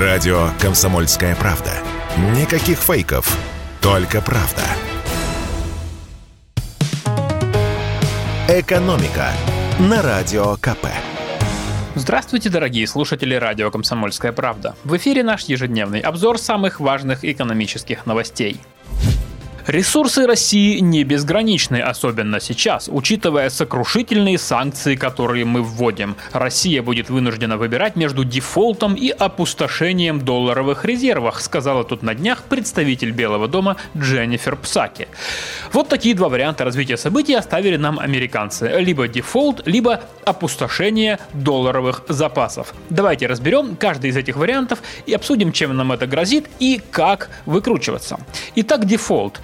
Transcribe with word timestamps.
Радио 0.00 0.48
«Комсомольская 0.60 1.36
правда». 1.36 1.70
Никаких 2.36 2.78
фейков, 2.78 3.38
только 3.80 4.20
правда. 4.20 4.62
«Экономика» 8.48 9.28
на 9.78 10.02
Радио 10.02 10.56
КП. 10.56 10.88
Здравствуйте, 11.94 12.50
дорогие 12.50 12.88
слушатели 12.88 13.36
радио 13.36 13.70
«Комсомольская 13.70 14.32
правда». 14.32 14.74
В 14.82 14.96
эфире 14.96 15.22
наш 15.22 15.44
ежедневный 15.44 16.00
обзор 16.00 16.40
самых 16.40 16.80
важных 16.80 17.24
экономических 17.24 18.04
новостей. 18.04 18.60
Ресурсы 19.66 20.26
России 20.26 20.78
не 20.80 21.04
безграничны, 21.04 21.80
особенно 21.80 22.38
сейчас, 22.38 22.90
учитывая 22.92 23.48
сокрушительные 23.48 24.36
санкции, 24.36 24.94
которые 24.94 25.46
мы 25.46 25.62
вводим. 25.62 26.16
Россия 26.32 26.82
будет 26.82 27.08
вынуждена 27.08 27.56
выбирать 27.56 27.96
между 27.96 28.24
дефолтом 28.24 28.94
и 28.94 29.08
опустошением 29.08 30.20
долларовых 30.20 30.84
резервов, 30.84 31.40
сказала 31.40 31.82
тут 31.82 32.02
на 32.02 32.14
днях 32.14 32.42
представитель 32.42 33.10
Белого 33.12 33.48
дома 33.48 33.78
Дженнифер 33.96 34.56
Псаки. 34.56 35.08
Вот 35.72 35.88
такие 35.88 36.14
два 36.14 36.28
варианта 36.28 36.64
развития 36.64 36.98
событий 36.98 37.34
оставили 37.34 37.78
нам 37.78 37.98
американцы. 37.98 38.68
Либо 38.80 39.08
дефолт, 39.08 39.66
либо 39.66 40.02
опустошение 40.26 41.18
долларовых 41.32 42.02
запасов. 42.08 42.74
Давайте 42.90 43.26
разберем 43.26 43.76
каждый 43.76 44.10
из 44.10 44.16
этих 44.18 44.36
вариантов 44.36 44.80
и 45.06 45.14
обсудим, 45.14 45.52
чем 45.52 45.74
нам 45.74 45.90
это 45.92 46.06
грозит 46.06 46.50
и 46.58 46.82
как 46.90 47.30
выкручиваться. 47.46 48.20
Итак, 48.56 48.84
дефолт. 48.84 49.40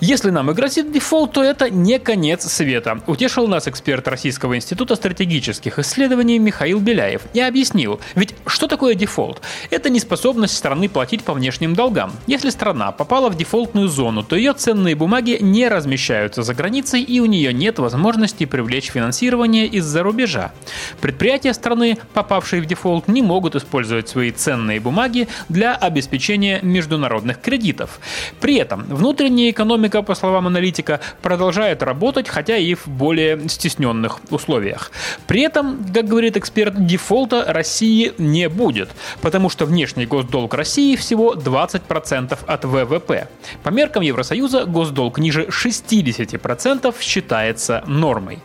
Если 0.00 0.30
нам 0.30 0.48
и 0.48 0.54
грозит 0.54 0.92
дефолт, 0.92 1.32
то 1.32 1.42
это 1.42 1.70
не 1.70 1.98
конец 1.98 2.46
света, 2.46 3.00
утешил 3.08 3.48
нас 3.48 3.66
эксперт 3.66 4.06
Российского 4.06 4.54
института 4.54 4.94
стратегических 4.94 5.80
исследований 5.80 6.38
Михаил 6.38 6.78
Беляев 6.78 7.22
и 7.34 7.40
объяснил, 7.40 7.98
ведь 8.14 8.36
что 8.46 8.68
такое 8.68 8.94
дефолт? 8.94 9.42
Это 9.70 9.90
неспособность 9.90 10.56
страны 10.56 10.88
платить 10.88 11.24
по 11.24 11.34
внешним 11.34 11.74
долгам. 11.74 12.12
Если 12.28 12.50
страна 12.50 12.92
попала 12.92 13.28
в 13.28 13.36
дефолтную 13.36 13.88
зону, 13.88 14.22
то 14.22 14.36
ее 14.36 14.52
ценные 14.52 14.94
бумаги 14.94 15.38
не 15.40 15.66
размещаются 15.66 16.44
за 16.44 16.54
границей 16.54 17.02
и 17.02 17.18
у 17.18 17.26
нее 17.26 17.52
нет 17.52 17.80
возможности 17.80 18.46
привлечь 18.46 18.92
финансирование 18.92 19.66
из-за 19.66 20.04
рубежа. 20.04 20.52
Предприятия 21.00 21.52
страны, 21.54 21.98
попавшие 22.14 22.62
в 22.62 22.66
дефолт, 22.66 23.08
не 23.08 23.22
могут 23.22 23.56
использовать 23.56 24.08
свои 24.08 24.30
ценные 24.30 24.78
бумаги 24.78 25.26
для 25.48 25.74
обеспечения 25.74 26.60
международных 26.62 27.40
кредитов. 27.40 27.98
При 28.40 28.54
этом 28.56 28.84
внутренние 28.84 29.50
экономика, 29.50 29.87
по 29.88 30.14
словам 30.14 30.46
аналитика, 30.46 31.00
продолжает 31.22 31.82
работать, 31.82 32.28
хотя 32.28 32.56
и 32.56 32.74
в 32.74 32.86
более 32.86 33.48
стесненных 33.48 34.18
условиях. 34.30 34.90
При 35.26 35.42
этом, 35.42 35.84
как 35.92 36.06
говорит 36.06 36.36
эксперт, 36.36 36.86
дефолта 36.86 37.44
России 37.46 38.12
не 38.18 38.48
будет, 38.48 38.90
потому 39.20 39.50
что 39.50 39.66
внешний 39.66 40.06
госдолг 40.06 40.54
России 40.54 40.96
всего 40.96 41.34
20% 41.34 42.38
от 42.46 42.64
ВВП. 42.64 43.28
По 43.62 43.70
меркам 43.70 44.02
Евросоюза 44.02 44.64
госдолг 44.64 45.18
ниже 45.18 45.46
60% 45.46 46.94
считается 47.00 47.82
нормой. 47.86 48.38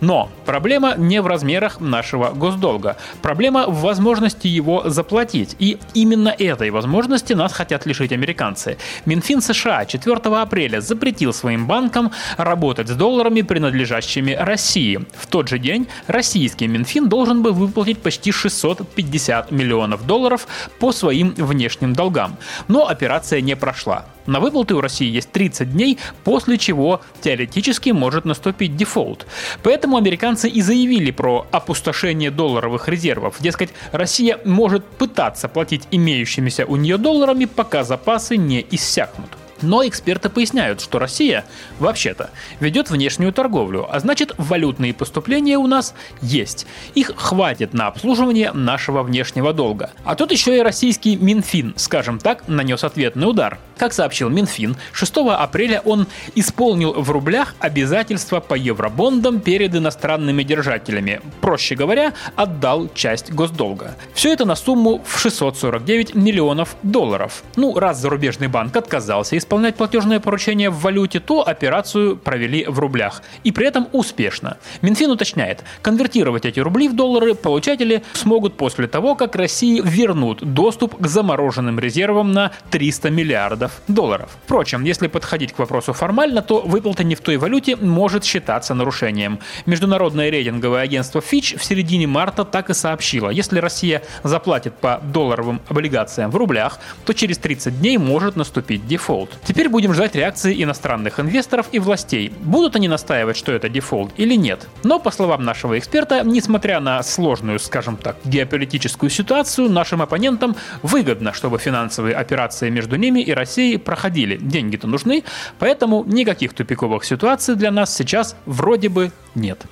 Но 0.00 0.30
проблема 0.44 0.94
не 0.96 1.20
в 1.20 1.26
размерах 1.26 1.80
нашего 1.80 2.30
госдолга. 2.30 2.96
Проблема 3.22 3.66
в 3.66 3.80
возможности 3.80 4.46
его 4.46 4.82
заплатить. 4.88 5.56
И 5.58 5.78
именно 5.94 6.28
этой 6.28 6.70
возможности 6.70 7.32
нас 7.32 7.52
хотят 7.52 7.86
лишить 7.86 8.12
американцы. 8.12 8.76
Минфин 9.06 9.40
США 9.40 9.84
4 9.86 10.16
апреля 10.16 10.80
запретил 10.86 11.32
своим 11.32 11.66
банкам 11.66 12.12
работать 12.36 12.88
с 12.88 12.94
долларами, 12.94 13.42
принадлежащими 13.42 14.32
России. 14.32 15.00
В 15.14 15.26
тот 15.26 15.48
же 15.48 15.58
день 15.58 15.86
российский 16.06 16.66
Минфин 16.66 17.08
должен 17.08 17.42
был 17.42 17.52
выплатить 17.52 18.00
почти 18.00 18.32
650 18.32 19.50
миллионов 19.50 20.06
долларов 20.06 20.46
по 20.78 20.92
своим 20.92 21.34
внешним 21.36 21.94
долгам. 21.94 22.36
Но 22.68 22.88
операция 22.88 23.40
не 23.40 23.56
прошла. 23.56 24.06
На 24.26 24.40
выплаты 24.40 24.74
у 24.74 24.80
России 24.80 25.10
есть 25.10 25.30
30 25.32 25.72
дней, 25.72 25.98
после 26.24 26.56
чего 26.56 27.02
теоретически 27.20 27.90
может 27.90 28.24
наступить 28.24 28.76
дефолт. 28.76 29.26
Поэтому 29.62 29.96
американцы 29.96 30.48
и 30.48 30.62
заявили 30.62 31.10
про 31.10 31.46
опустошение 31.50 32.30
долларовых 32.30 32.88
резервов. 32.88 33.36
Дескать, 33.40 33.70
Россия 33.92 34.40
может 34.44 34.84
пытаться 34.84 35.48
платить 35.48 35.86
имеющимися 35.90 36.64
у 36.64 36.76
нее 36.76 36.96
долларами, 36.96 37.44
пока 37.44 37.84
запасы 37.84 38.36
не 38.36 38.64
иссякнут. 38.70 39.30
Но 39.64 39.86
эксперты 39.86 40.28
поясняют, 40.28 40.82
что 40.82 40.98
Россия, 40.98 41.44
вообще-то, 41.78 42.30
ведет 42.60 42.90
внешнюю 42.90 43.32
торговлю, 43.32 43.88
а 43.90 43.98
значит 43.98 44.34
валютные 44.36 44.92
поступления 44.92 45.56
у 45.56 45.66
нас 45.66 45.94
есть. 46.20 46.66
Их 46.94 47.12
хватит 47.16 47.72
на 47.72 47.86
обслуживание 47.86 48.52
нашего 48.52 49.02
внешнего 49.02 49.54
долга. 49.54 49.90
А 50.04 50.14
тут 50.14 50.32
еще 50.32 50.58
и 50.58 50.60
российский 50.60 51.16
Минфин, 51.16 51.72
скажем 51.76 52.18
так, 52.18 52.46
нанес 52.46 52.84
ответный 52.84 53.28
удар. 53.28 53.58
Как 53.76 53.92
сообщил 53.92 54.28
Минфин, 54.28 54.76
6 54.92 55.16
апреля 55.30 55.80
он 55.84 56.06
исполнил 56.34 56.92
в 56.92 57.10
рублях 57.10 57.54
обязательства 57.58 58.40
по 58.40 58.54
евробондам 58.54 59.40
перед 59.40 59.74
иностранными 59.74 60.42
держателями. 60.42 61.20
Проще 61.40 61.74
говоря, 61.74 62.12
отдал 62.36 62.88
часть 62.94 63.32
госдолга. 63.32 63.96
Все 64.14 64.32
это 64.32 64.44
на 64.44 64.54
сумму 64.54 65.02
в 65.04 65.18
649 65.18 66.14
миллионов 66.14 66.76
долларов. 66.82 67.42
Ну, 67.56 67.78
раз 67.78 68.00
зарубежный 68.00 68.48
банк 68.48 68.76
отказался 68.76 69.36
исполнять 69.36 69.76
платежное 69.76 70.20
поручение 70.20 70.70
в 70.70 70.80
валюте, 70.80 71.20
то 71.20 71.46
операцию 71.46 72.16
провели 72.16 72.64
в 72.66 72.78
рублях. 72.78 73.22
И 73.42 73.52
при 73.52 73.66
этом 73.66 73.88
успешно. 73.92 74.56
Минфин 74.82 75.10
уточняет, 75.10 75.64
конвертировать 75.82 76.44
эти 76.44 76.60
рубли 76.60 76.88
в 76.88 76.94
доллары 76.94 77.34
получатели 77.34 78.02
смогут 78.12 78.56
после 78.56 78.86
того, 78.86 79.14
как 79.14 79.36
России 79.36 79.80
вернут 79.84 80.54
доступ 80.54 80.96
к 80.96 81.06
замороженным 81.06 81.78
резервам 81.78 82.32
на 82.32 82.52
300 82.70 83.10
миллиардов 83.10 83.63
долларов. 83.88 84.36
Впрочем, 84.44 84.84
если 84.84 85.06
подходить 85.06 85.52
к 85.52 85.58
вопросу 85.58 85.92
формально, 85.92 86.42
то 86.42 86.60
выплата 86.60 87.04
не 87.04 87.14
в 87.14 87.20
той 87.20 87.36
валюте 87.36 87.76
может 87.76 88.24
считаться 88.24 88.74
нарушением. 88.74 89.38
Международное 89.66 90.30
рейтинговое 90.30 90.82
агентство 90.82 91.20
Fitch 91.20 91.58
в 91.58 91.64
середине 91.64 92.06
марта 92.06 92.44
так 92.44 92.70
и 92.70 92.74
сообщило, 92.74 93.30
если 93.30 93.58
Россия 93.58 94.02
заплатит 94.22 94.74
по 94.74 95.00
долларовым 95.02 95.60
облигациям 95.68 96.30
в 96.30 96.36
рублях, 96.36 96.78
то 97.04 97.12
через 97.12 97.38
30 97.38 97.80
дней 97.80 97.98
может 97.98 98.36
наступить 98.36 98.86
дефолт. 98.86 99.30
Теперь 99.44 99.68
будем 99.68 99.94
ждать 99.94 100.14
реакции 100.14 100.62
иностранных 100.62 101.20
инвесторов 101.20 101.66
и 101.72 101.78
властей. 101.78 102.32
Будут 102.40 102.76
они 102.76 102.88
настаивать, 102.88 103.36
что 103.36 103.52
это 103.52 103.68
дефолт 103.68 104.12
или 104.16 104.34
нет. 104.34 104.66
Но, 104.82 104.98
по 104.98 105.10
словам 105.10 105.44
нашего 105.44 105.78
эксперта, 105.78 106.22
несмотря 106.24 106.80
на 106.80 107.02
сложную, 107.02 107.58
скажем 107.58 107.96
так, 107.96 108.16
геополитическую 108.24 109.10
ситуацию, 109.10 109.70
нашим 109.70 110.02
оппонентам 110.02 110.56
выгодно, 110.82 111.32
чтобы 111.32 111.58
финансовые 111.58 112.14
операции 112.14 112.70
между 112.70 112.96
ними 112.96 113.20
и 113.20 113.32
Россией 113.32 113.53
проходили. 113.84 114.36
Деньги-то 114.36 114.86
нужны, 114.86 115.24
поэтому 115.58 116.04
никаких 116.04 116.52
тупиковых 116.52 117.04
ситуаций 117.04 117.56
для 117.56 117.70
нас 117.70 117.94
сейчас 117.94 118.36
вроде 118.46 118.88
бы 118.88 119.12
нет. 119.34 119.62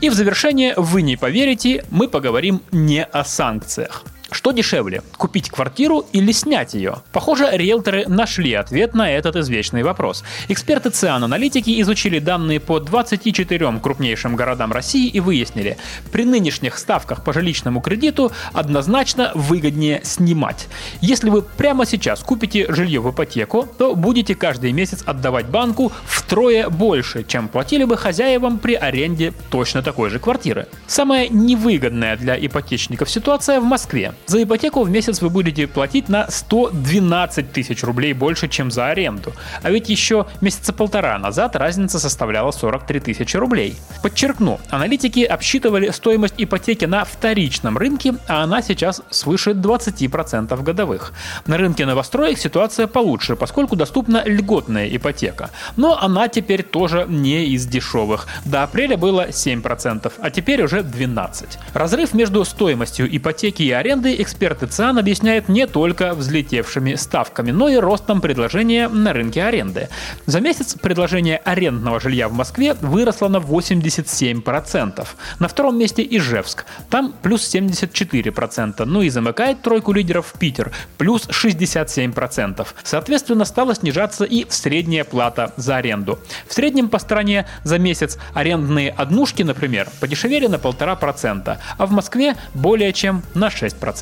И 0.00 0.10
в 0.10 0.14
завершение, 0.14 0.74
вы 0.76 1.02
не 1.02 1.16
поверите, 1.16 1.84
мы 1.90 2.08
поговорим 2.08 2.60
не 2.72 3.04
о 3.04 3.24
санкциях. 3.24 4.04
Что 4.34 4.50
дешевле, 4.50 5.00
купить 5.16 5.48
квартиру 5.48 6.04
или 6.12 6.32
снять 6.32 6.74
ее? 6.74 6.96
Похоже, 7.12 7.48
риэлторы 7.52 8.04
нашли 8.08 8.52
ответ 8.54 8.92
на 8.92 9.08
этот 9.08 9.36
извечный 9.36 9.84
вопрос. 9.84 10.24
Эксперты 10.48 10.90
ЦИАН-аналитики 10.90 11.80
изучили 11.80 12.18
данные 12.18 12.58
по 12.58 12.80
24 12.80 13.78
крупнейшим 13.78 14.34
городам 14.34 14.72
России 14.72 15.08
и 15.08 15.20
выяснили, 15.20 15.78
при 16.10 16.24
нынешних 16.24 16.78
ставках 16.78 17.22
по 17.22 17.32
жилищному 17.32 17.80
кредиту 17.80 18.32
однозначно 18.52 19.30
выгоднее 19.36 20.00
снимать. 20.02 20.66
Если 21.00 21.30
вы 21.30 21.42
прямо 21.42 21.86
сейчас 21.86 22.18
купите 22.18 22.66
жилье 22.72 23.00
в 23.00 23.12
ипотеку, 23.12 23.68
то 23.78 23.94
будете 23.94 24.34
каждый 24.34 24.72
месяц 24.72 25.04
отдавать 25.06 25.46
банку 25.46 25.92
втрое 26.04 26.68
больше, 26.68 27.22
чем 27.22 27.46
платили 27.46 27.84
бы 27.84 27.96
хозяевам 27.96 28.58
при 28.58 28.74
аренде 28.74 29.32
точно 29.50 29.80
такой 29.80 30.10
же 30.10 30.18
квартиры. 30.18 30.66
Самая 30.88 31.28
невыгодная 31.28 32.16
для 32.16 32.36
ипотечников 32.36 33.08
ситуация 33.08 33.60
в 33.60 33.64
Москве. 33.64 34.12
За 34.26 34.42
ипотеку 34.42 34.82
в 34.82 34.90
месяц 34.90 35.20
вы 35.20 35.28
будете 35.28 35.66
платить 35.66 36.08
на 36.08 36.30
112 36.30 37.52
тысяч 37.52 37.82
рублей 37.84 38.14
больше, 38.14 38.48
чем 38.48 38.70
за 38.70 38.86
аренду. 38.86 39.34
А 39.62 39.70
ведь 39.70 39.90
еще 39.90 40.26
месяца 40.40 40.72
полтора 40.72 41.18
назад 41.18 41.56
разница 41.56 41.98
составляла 41.98 42.50
43 42.50 43.00
тысячи 43.00 43.36
рублей. 43.36 43.76
Подчеркну, 44.02 44.60
аналитики 44.70 45.20
обсчитывали 45.20 45.90
стоимость 45.90 46.34
ипотеки 46.38 46.86
на 46.86 47.04
вторичном 47.04 47.76
рынке, 47.76 48.14
а 48.26 48.42
она 48.42 48.62
сейчас 48.62 49.02
свыше 49.10 49.50
20% 49.50 50.62
годовых. 50.62 51.12
На 51.46 51.58
рынке 51.58 51.84
новостроек 51.84 52.38
ситуация 52.38 52.86
получше, 52.86 53.36
поскольку 53.36 53.76
доступна 53.76 54.22
льготная 54.24 54.88
ипотека. 54.88 55.50
Но 55.76 56.00
она 56.00 56.28
теперь 56.28 56.62
тоже 56.62 57.04
не 57.08 57.46
из 57.48 57.66
дешевых. 57.66 58.26
До 58.46 58.62
апреля 58.62 58.96
было 58.96 59.28
7%, 59.28 60.12
а 60.18 60.30
теперь 60.30 60.62
уже 60.62 60.78
12%. 60.78 61.58
Разрыв 61.74 62.14
между 62.14 62.42
стоимостью 62.44 63.14
ипотеки 63.14 63.62
и 63.62 63.70
аренды 63.70 64.13
Эксперты 64.22 64.66
ЦИАН 64.66 64.98
объясняют 64.98 65.48
не 65.48 65.66
только 65.66 66.14
взлетевшими 66.14 66.94
ставками, 66.94 67.50
но 67.50 67.68
и 67.68 67.76
ростом 67.76 68.20
предложения 68.20 68.88
на 68.88 69.12
рынке 69.12 69.42
аренды. 69.42 69.88
За 70.26 70.40
месяц 70.40 70.74
предложение 70.74 71.38
арендного 71.38 72.00
жилья 72.00 72.28
в 72.28 72.32
Москве 72.32 72.74
выросло 72.74 73.28
на 73.28 73.38
87%. 73.38 75.06
На 75.38 75.48
втором 75.48 75.78
месте 75.78 76.06
Ижевск, 76.08 76.64
там 76.90 77.14
плюс 77.22 77.54
74%, 77.54 78.84
ну 78.84 79.02
и 79.02 79.08
замыкает 79.08 79.62
тройку 79.62 79.92
лидеров 79.92 80.34
Питер, 80.38 80.72
плюс 80.98 81.28
67%. 81.28 82.66
Соответственно, 82.82 83.44
стала 83.44 83.74
снижаться 83.74 84.24
и 84.24 84.46
средняя 84.48 85.04
плата 85.04 85.52
за 85.56 85.76
аренду. 85.76 86.18
В 86.48 86.54
среднем 86.54 86.88
по 86.88 86.98
стране 86.98 87.46
за 87.64 87.78
месяц 87.78 88.18
арендные 88.32 88.90
однушки, 88.90 89.42
например, 89.42 89.88
подешевели 90.00 90.46
на 90.46 90.56
1,5%, 90.56 91.58
а 91.78 91.86
в 91.86 91.90
Москве 91.90 92.36
более 92.54 92.92
чем 92.92 93.22
на 93.34 93.48
6%. 93.48 93.93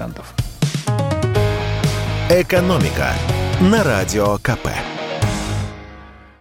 «Экономика» 2.30 3.12
на 3.60 3.84
Радио 3.84 4.38
КП. 4.38 5.01